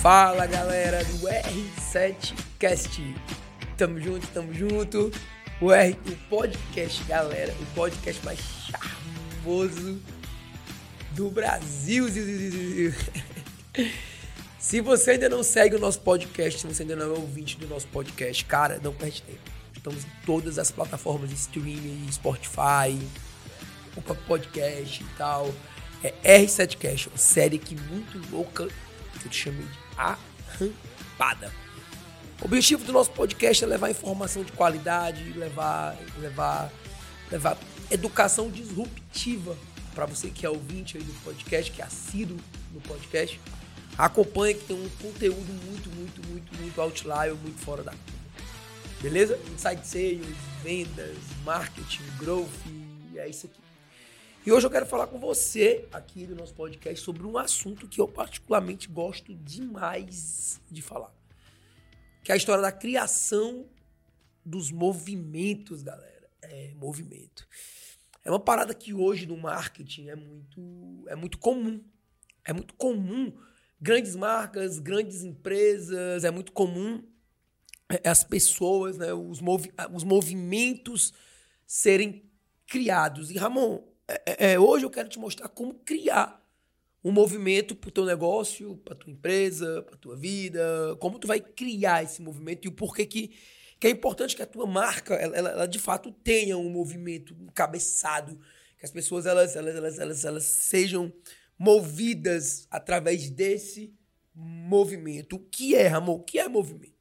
[0.00, 3.02] Fala galera do R7Cast.
[3.76, 5.10] Tamo junto, tamo junto.
[5.60, 8.38] O R, o podcast, galera, o podcast mais
[8.70, 10.00] charmoso
[11.12, 12.06] do Brasil.
[14.60, 17.68] Se você ainda não segue o nosso podcast, se você ainda não é ouvinte do
[17.68, 19.38] nosso podcast, cara, não perde tempo.
[19.76, 22.98] Estamos em todas as plataformas de streaming, Spotify,
[23.96, 25.52] o podcast e tal.
[26.02, 28.68] É R7Cast, uma série que muito louca,
[29.18, 31.52] que eu te chamei de arrampada.
[32.40, 36.70] O objetivo do nosso podcast é levar informação de qualidade, levar, levar,
[37.30, 37.58] levar
[37.90, 39.56] educação disruptiva
[39.94, 42.36] para você que é ouvinte aí do podcast, que é assíduo
[42.72, 43.40] no podcast.
[43.96, 48.16] Acompanhe que tem um conteúdo muito, muito, muito, muito outlier, muito fora da curva.
[49.00, 49.38] Beleza?
[49.54, 52.50] Inside sales, vendas, marketing, growth,
[53.16, 53.65] é isso aqui.
[54.46, 58.00] E hoje eu quero falar com você aqui do nosso podcast sobre um assunto que
[58.00, 61.12] eu particularmente gosto demais de falar.
[62.22, 63.66] Que é a história da criação
[64.44, 66.30] dos movimentos, galera.
[66.40, 67.44] É, movimento.
[68.24, 71.82] É uma parada que hoje no marketing é muito, é muito comum.
[72.44, 73.36] É muito comum
[73.80, 77.02] grandes marcas, grandes empresas, é muito comum
[77.88, 81.12] é, as pessoas, né, os, movi os movimentos
[81.66, 82.22] serem
[82.64, 83.32] criados.
[83.32, 83.82] E Ramon,
[84.24, 86.42] é, é, hoje eu quero te mostrar como criar
[87.04, 91.40] um movimento para o teu negócio, para tua empresa, para tua vida, como tu vai
[91.40, 93.32] criar esse movimento e o porquê que,
[93.78, 97.34] que é importante que a tua marca, ela, ela, ela de fato tenha um movimento
[97.40, 98.40] encabeçado,
[98.78, 101.12] que as pessoas elas, elas, elas, elas, elas sejam
[101.58, 103.94] movidas através desse
[104.34, 105.36] movimento.
[105.36, 106.14] O que é, Ramon?
[106.14, 106.96] O que é movimento?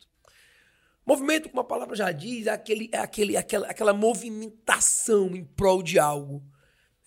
[1.06, 5.84] Movimento, como a palavra já diz, é, aquele, é aquele, aquela, aquela movimentação em prol
[5.84, 6.44] de algo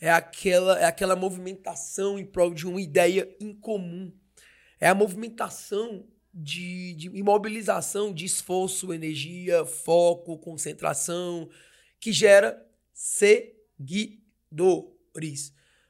[0.01, 4.13] é aquela, é aquela movimentação em prol de uma ideia incomum.
[4.81, 11.51] É a movimentação de, de imobilização de esforço, energia, foco, concentração,
[11.99, 14.23] que gera seguidores.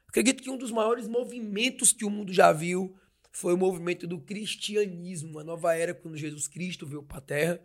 [0.07, 2.97] Acredito que um dos maiores movimentos que o mundo já viu
[3.31, 7.61] foi o movimento do cristianismo, a nova era quando Jesus Cristo veio para a Terra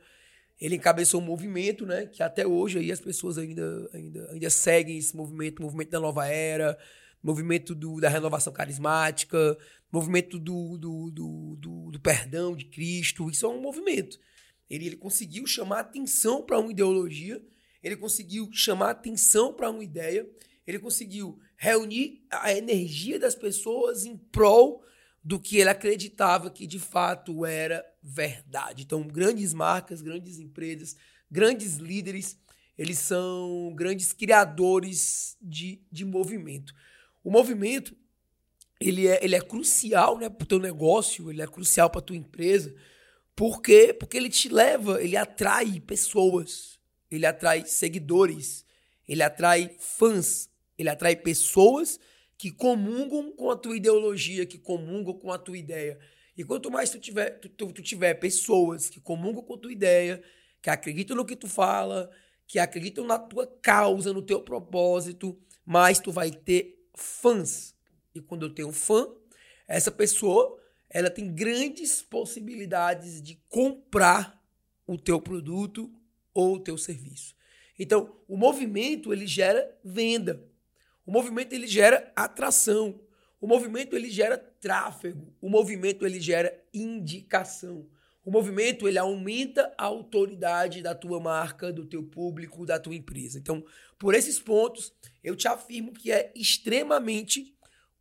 [0.60, 4.96] ele encabeçou um movimento, né, que até hoje aí as pessoas ainda, ainda, ainda seguem
[4.96, 6.78] esse movimento, movimento da nova era,
[7.22, 9.58] movimento do, da renovação carismática,
[9.90, 13.30] movimento do, do, do, do, do perdão de Cristo.
[13.30, 14.18] Isso é um movimento.
[14.68, 17.42] Ele, ele conseguiu chamar atenção para uma ideologia,
[17.82, 20.28] ele conseguiu chamar atenção para uma ideia,
[20.66, 24.82] ele conseguiu reunir a energia das pessoas em prol
[25.24, 28.82] do que ele acreditava que de fato era verdade.
[28.82, 30.94] Então, grandes marcas, grandes empresas,
[31.30, 32.38] grandes líderes,
[32.76, 36.74] eles são grandes criadores de, de movimento.
[37.22, 37.96] O movimento,
[38.78, 42.04] ele é, ele é crucial né, para o teu negócio, ele é crucial para a
[42.04, 42.74] tua empresa,
[43.34, 46.78] porque, porque ele te leva, ele atrai pessoas,
[47.10, 48.66] ele atrai seguidores,
[49.08, 51.98] ele atrai fãs, ele atrai pessoas
[52.36, 55.98] que comungam com a tua ideologia, que comungam com a tua ideia.
[56.36, 59.72] E quanto mais tu tiver, tu, tu, tu tiver pessoas que comungam com a tua
[59.72, 60.22] ideia,
[60.60, 62.10] que acreditam no que tu fala,
[62.46, 67.74] que acreditam na tua causa, no teu propósito, mais tu vai ter fãs.
[68.14, 69.06] E quando eu tenho fã,
[69.66, 70.58] essa pessoa,
[70.90, 74.42] ela tem grandes possibilidades de comprar
[74.86, 75.90] o teu produto
[76.32, 77.34] ou o teu serviço.
[77.78, 80.44] Então, o movimento ele gera venda.
[81.06, 83.00] O movimento ele gera atração.
[83.40, 85.34] O movimento ele gera tráfego.
[85.40, 87.86] O movimento ele gera indicação.
[88.24, 93.38] O movimento ele aumenta a autoridade da tua marca, do teu público, da tua empresa.
[93.38, 93.62] Então,
[93.98, 97.54] por esses pontos, eu te afirmo que é extremamente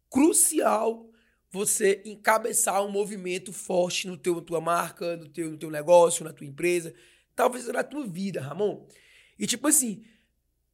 [0.09, 1.09] crucial
[1.51, 6.23] você encabeçar um movimento forte no teu, na tua marca, no teu, no teu negócio,
[6.23, 6.93] na tua empresa,
[7.35, 8.87] talvez na tua vida, Ramon.
[9.37, 10.03] E tipo assim,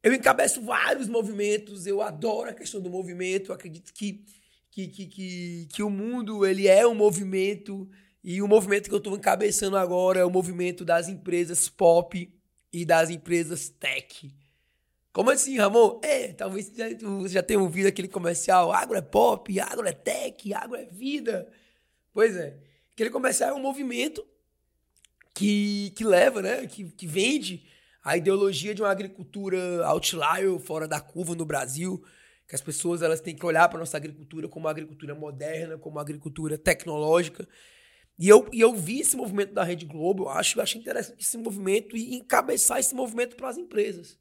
[0.01, 4.23] eu encabeço vários movimentos, eu adoro a questão do movimento, acredito que,
[4.71, 7.89] que, que, que, que o mundo ele é um movimento,
[8.23, 12.31] e o movimento que eu estou encabeçando agora é o movimento das empresas pop
[12.71, 14.33] e das empresas tech.
[15.11, 15.99] Como assim, Ramon?
[16.03, 20.75] É, talvez você já tenha ouvido aquele comercial, agro é pop, agro é tech, agro
[20.75, 21.51] é vida.
[22.13, 22.57] Pois é,
[22.93, 24.25] aquele comercial é um movimento
[25.33, 27.65] que, que leva, né, que, que vende
[28.03, 32.03] a ideologia de uma agricultura outlier, fora da curva no Brasil,
[32.47, 35.97] que as pessoas elas têm que olhar para nossa agricultura como uma agricultura moderna, como
[35.97, 37.47] uma agricultura tecnológica.
[38.17, 41.21] E eu, e eu vi esse movimento da Rede Globo, eu acho, eu acho interessante
[41.21, 44.17] esse movimento e encabeçar esse movimento para as empresas.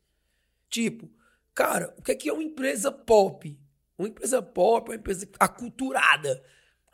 [0.68, 1.10] Tipo,
[1.54, 3.58] cara, o que é, que é uma empresa pop?
[3.96, 6.42] Uma empresa pop é uma empresa aculturada.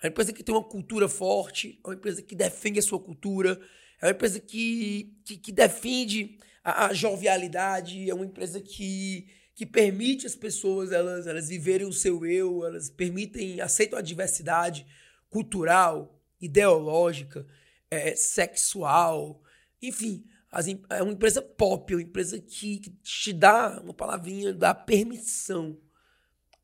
[0.01, 2.99] É uma empresa que tem uma cultura forte, é uma empresa que defende a sua
[2.99, 3.61] cultura,
[4.01, 9.67] é uma empresa que, que, que defende a, a, jovialidade, é uma empresa que, que
[9.67, 14.87] permite as pessoas elas, elas viverem o seu eu, elas permitem, aceitam a diversidade
[15.29, 17.47] cultural, ideológica,
[17.91, 19.43] é, sexual,
[19.83, 24.53] enfim, as, é uma empresa pop, é uma empresa que, que te dá uma palavrinha,
[24.53, 25.79] dá permissão.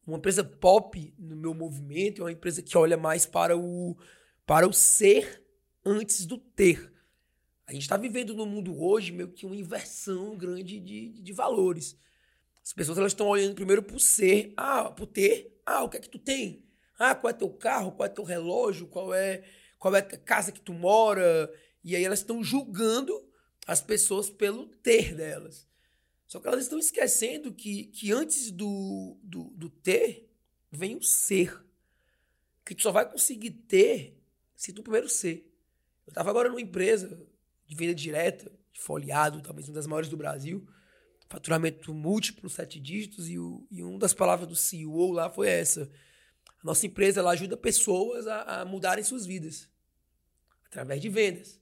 [0.06, 3.96] Uma empresa pop no meu movimento é uma empresa que olha mais para o,
[4.46, 5.44] para o ser
[5.84, 6.92] antes do ter.
[7.70, 11.96] A gente está vivendo no mundo hoje meio que uma inversão grande de, de, valores.
[12.64, 16.00] As pessoas elas estão olhando primeiro o ser, ah, o ter, ah, o que é
[16.00, 16.64] que tu tem?
[16.98, 19.44] Ah, qual é teu carro, qual é teu relógio, qual é
[19.78, 21.48] qual é a casa que tu mora,
[21.84, 23.24] e aí elas estão julgando
[23.68, 25.64] as pessoas pelo ter delas.
[26.26, 30.28] Só que elas estão esquecendo que, que antes do, do, do ter
[30.72, 31.56] vem o ser.
[32.66, 34.20] Que tu só vai conseguir ter
[34.56, 35.48] se tu primeiro ser.
[36.04, 37.30] Eu estava agora numa empresa
[37.70, 40.66] de venda direta, de folheado, talvez uma das maiores do Brasil,
[41.28, 45.88] faturamento múltiplo, sete dígitos, e, o, e uma das palavras do CEO lá foi essa.
[46.48, 49.70] A nossa empresa ela ajuda pessoas a, a mudarem suas vidas
[50.66, 51.60] através de vendas.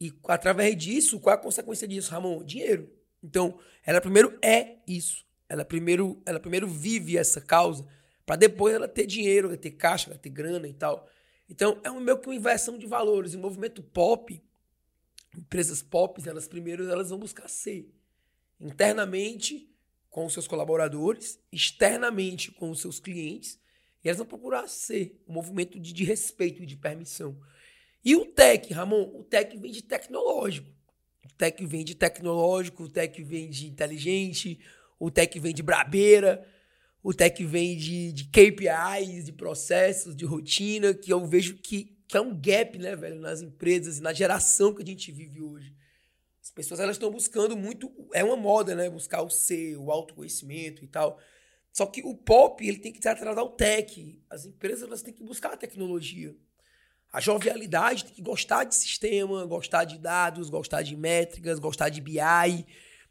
[0.00, 2.42] E através disso, qual é a consequência disso, Ramon?
[2.42, 2.90] Dinheiro.
[3.22, 5.26] Então, ela primeiro é isso.
[5.50, 7.86] Ela primeiro, ela primeiro vive essa causa
[8.24, 11.06] para depois ela ter dinheiro, ela ter caixa, ela ter grana e tal.
[11.46, 13.34] Então, é um meio que uma inversão de valores.
[13.34, 14.42] O movimento pop,
[15.36, 17.90] empresas pop, elas primeiro elas vão buscar ser
[18.60, 19.68] internamente
[20.08, 23.58] com os seus colaboradores, externamente com os seus clientes,
[24.04, 27.38] e elas vão procurar ser um movimento de, de respeito e de permissão.
[28.04, 30.68] E o tech, Ramon, o tech vem de tecnológico.
[31.24, 34.60] O tech vem de tecnológico, o tech vem de inteligente,
[34.98, 36.46] o tech vem de brabeira,
[37.02, 42.18] o tech vem de, de KPIs, de processos, de rotina, que eu vejo que, que
[42.18, 45.74] é um gap, né, velho, nas empresas e na geração que a gente vive hoje.
[46.42, 50.84] As pessoas elas estão buscando muito, é uma moda, né, buscar o ser, o autoconhecimento
[50.84, 51.18] e tal.
[51.72, 54.22] Só que o pop, ele tem que atrás ao tech.
[54.28, 56.36] As empresas elas têm que buscar a tecnologia.
[57.10, 62.02] A jovialidade tem que gostar de sistema, gostar de dados, gostar de métricas, gostar de
[62.02, 62.66] BI,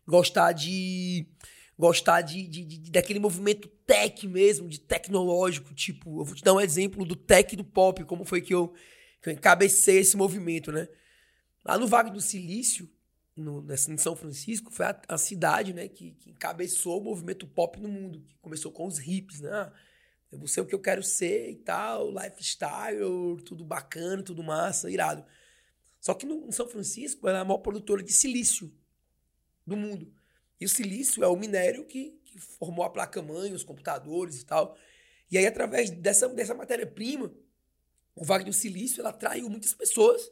[0.06, 1.28] gostar de.
[1.76, 5.74] gostar de, de, de, daquele movimento tech mesmo, de tecnológico.
[5.74, 8.74] Tipo, eu vou te dar um exemplo do tech do pop, como foi que eu,
[9.22, 10.88] que eu encabecei esse movimento, né?
[11.66, 12.90] Lá no Vale do Silício,
[13.36, 17.80] no, em São Francisco, foi a, a cidade né, que, que, encabeçou o movimento pop
[17.80, 19.72] no mundo, que começou com os hips, né?
[20.32, 24.90] Eu vou ser o que eu quero ser e tal, lifestyle, tudo bacana, tudo massa,
[24.90, 25.26] irado.
[26.00, 28.74] Só que no, em São Francisco, ela é a maior produtora de silício
[29.68, 30.14] do mundo.
[30.60, 34.76] E o silício é o minério que, que formou a placa-mãe, os computadores e tal.
[35.30, 37.32] E aí, através dessa, dessa matéria-prima,
[38.16, 40.30] o do Silício ela atraiu muitas pessoas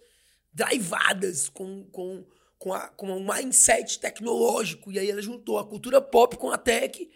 [0.51, 2.25] drivadas com, com,
[2.57, 4.91] com, a, com um mindset tecnológico.
[4.91, 7.09] E aí ela juntou a cultura pop com a tech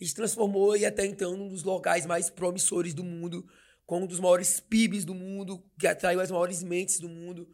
[0.00, 3.46] e se transformou e até então um dos locais mais promissores do mundo,
[3.86, 7.48] com um dos maiores PIBs do mundo, que atraiu as maiores mentes do mundo.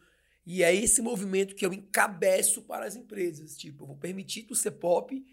[0.44, 3.56] E é esse movimento que eu encabeço para as empresas.
[3.56, 5.24] Tipo, eu vou permitir tu ser pop,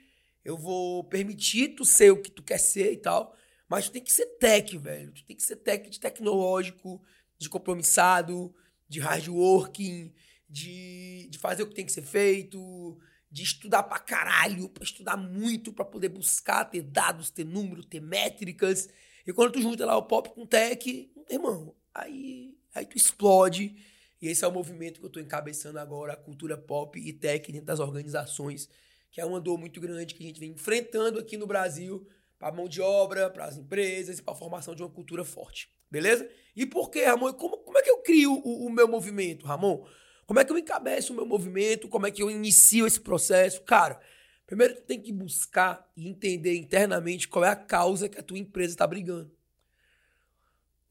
[0.43, 3.35] eu vou permitir tu ser o que tu quer ser e tal,
[3.67, 5.11] mas tu tem que ser tech, velho.
[5.11, 7.01] Tu tem que ser tech de tecnológico,
[7.37, 8.53] de compromissado,
[8.87, 10.13] de hard working,
[10.49, 12.99] de, de fazer o que tem que ser feito,
[13.31, 17.99] de estudar pra caralho, pra estudar muito, pra poder buscar, ter dados, ter números, ter
[17.99, 18.87] métricas.
[19.25, 23.75] E quando tu junta lá o pop com tech, irmão, aí, aí tu explode.
[24.21, 27.51] E esse é o movimento que eu tô encabeçando agora, a cultura pop e tech
[27.51, 28.69] dentro das organizações,
[29.13, 32.05] que é uma dor muito grande que a gente vem enfrentando aqui no Brasil,
[32.39, 35.69] para mão de obra, para as empresas e para a formação de uma cultura forte.
[35.89, 36.27] Beleza?
[36.55, 37.31] E por que, Ramon?
[37.33, 39.85] Como, como é que eu crio o, o meu movimento, Ramon?
[40.25, 41.87] Como é que eu encabeço o meu movimento?
[41.87, 43.61] Como é que eu inicio esse processo?
[43.61, 44.01] Cara,
[44.47, 48.39] primeiro tu tem que buscar e entender internamente qual é a causa que a tua
[48.39, 49.31] empresa está brigando.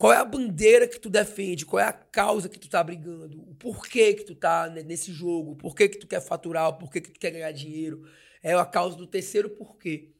[0.02, 1.64] Qual é a bandeira que tu defende?
[1.64, 3.40] Qual é a causa que tu tá brigando?
[3.40, 5.52] O porquê que tu tá nesse jogo?
[5.52, 6.70] O porquê que tu quer faturar?
[6.70, 8.02] O porquê que tu quer ganhar dinheiro?
[8.42, 10.10] É a causa do terceiro porquê.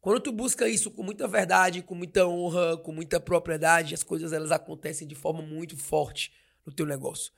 [0.00, 4.32] Quando tu busca isso com muita verdade, com muita honra, com muita propriedade, as coisas
[4.32, 6.32] elas acontecem de forma muito forte
[6.66, 7.32] no teu negócio.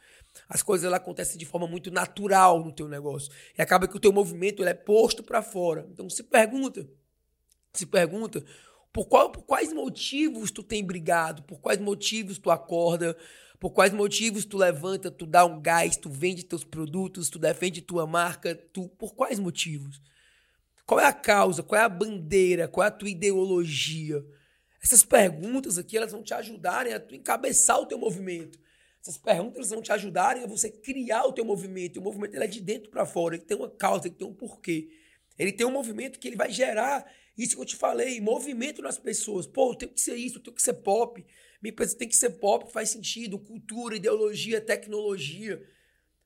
[0.49, 3.31] As coisas elas acontecem de forma muito natural no teu negócio.
[3.59, 5.87] E acaba que o teu movimento ele é posto para fora.
[5.93, 6.89] Então se pergunta,
[7.75, 8.43] se pergunta
[8.93, 13.17] por, qual, por quais motivos tu tem brigado, por quais motivos tu acorda,
[13.59, 17.83] por quais motivos tu levanta, tu dá um gás, tu vende teus produtos, tu defende
[17.83, 20.01] tua marca, tu por quais motivos?
[20.87, 21.63] Qual é a causa?
[21.63, 22.67] Qual é a bandeira?
[22.67, 24.25] Qual é a tua ideologia?
[24.83, 28.59] Essas perguntas aqui, elas vão te ajudarem a encabeçar o teu movimento.
[29.03, 31.97] Essas perguntas vão te ajudarem a você criar o teu movimento.
[31.97, 34.27] E o movimento ele é de dentro para fora, ele tem uma causa, ele tem
[34.27, 34.89] um porquê.
[35.39, 37.07] Ele tem um movimento que ele vai gerar
[37.43, 39.47] isso que eu te falei, movimento nas pessoas.
[39.47, 41.25] Pô, tem que ser isso, tem que ser pop.
[41.63, 43.39] Minha empresa tem que ser pop, faz sentido.
[43.39, 45.63] Cultura, ideologia, tecnologia.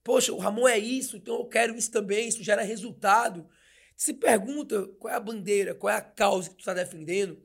[0.03, 3.49] Poxa, o Ramon é isso, então eu quero isso também, isso gera resultado.
[3.97, 7.41] Se pergunta qual é a bandeira, qual é a causa que tu está defendendo,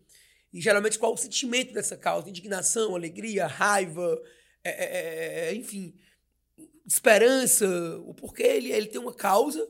[0.52, 4.20] e geralmente qual é o sentimento dessa causa: indignação, alegria, raiva,
[4.64, 5.96] é, é, é, é enfim,
[6.86, 7.68] esperança.
[8.06, 9.66] O porquê ele, ele tem uma causa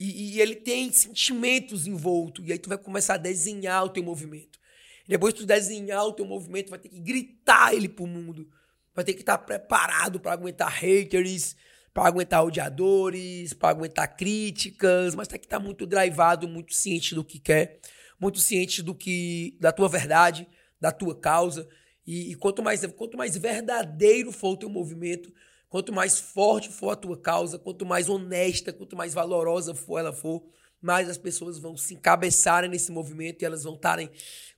[0.00, 2.48] e, e, ele tem sentimentos envoltos.
[2.48, 4.58] E aí tu vai começar a desenhar o teu movimento.
[5.06, 8.48] Depois tu desenhar o teu movimento, vai ter que gritar ele pro mundo.
[8.94, 11.54] Vai ter que estar preparado para aguentar haters,
[11.92, 17.24] para aguentar odiadores, para aguentar críticas, mas tem que estar muito drivado, muito ciente do
[17.24, 17.80] que quer
[18.20, 20.46] muito ciente do que da tua verdade,
[20.78, 21.66] da tua causa.
[22.06, 25.32] E, e, quanto mais quanto mais verdadeiro for o teu movimento,
[25.70, 30.12] quanto mais forte for a tua causa, quanto mais honesta, quanto mais valorosa for ela
[30.12, 30.44] for,
[30.82, 34.10] mais as pessoas vão se encabeçarem nesse movimento e elas vão estarem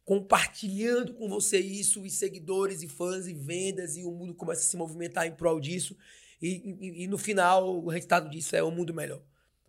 [0.05, 4.65] compartilhando com você isso, e seguidores, e fãs, e vendas, e o mundo começa a
[4.65, 5.97] se movimentar em prol disso.
[6.41, 9.21] E, e, e no final, o resultado disso é um mundo melhor.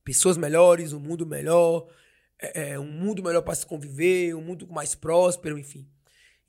[0.03, 1.88] Pessoas melhores, um mundo melhor,
[2.39, 5.88] é, é, um mundo melhor para se conviver, um mundo mais próspero, enfim.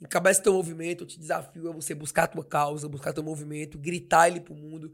[0.04, 3.78] Encabeça teu movimento, eu te desafio a você buscar a tua causa, buscar teu movimento,
[3.78, 4.92] gritar ele pro mundo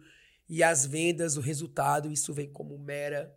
[0.49, 3.35] e as vendas, o resultado, isso vem como mera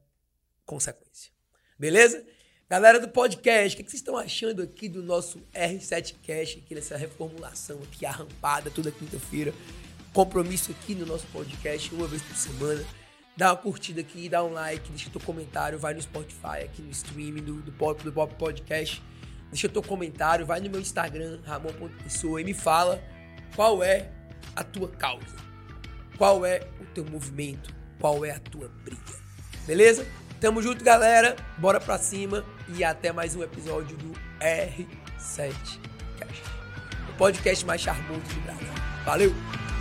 [0.66, 1.32] consequência.
[1.78, 2.24] Beleza?
[2.70, 6.96] Galera do podcast, o que vocês estão achando aqui do nosso R7 Cash, aqui nessa
[6.96, 9.54] reformulação aqui, arrampada toda quinta-feira?
[10.14, 12.86] Compromisso aqui no nosso podcast, uma vez por semana
[13.36, 16.92] dá uma curtida aqui, dá um like, deixa teu comentário, vai no Spotify, aqui no
[16.92, 19.02] streaming do, do, do Pop Podcast,
[19.54, 23.02] deixa teu comentário, vai no meu Instagram, Ramon.pessoa, e me fala
[23.56, 24.10] qual é
[24.56, 25.38] a tua causa,
[26.18, 29.02] qual é o teu movimento, qual é a tua briga.
[29.66, 30.06] Beleza?
[30.42, 31.38] Tamo junto, galera.
[31.58, 32.44] Bora pra cima
[32.76, 35.54] e até mais um episódio do R7
[36.18, 36.44] Cast.
[37.10, 38.68] O podcast mais charmoso do Brasil.
[39.06, 39.73] Valeu!